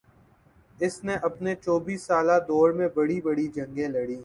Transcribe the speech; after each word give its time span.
اس 0.77 1.03
نے 1.03 1.15
اپنے 1.23 1.53
چوبیس 1.55 2.03
سالہ 2.03 2.39
دور 2.47 2.71
میں 2.71 2.87
بڑی 2.95 3.21
بڑی 3.21 3.47
جنگیں 3.47 3.87
لڑیں 3.87 4.19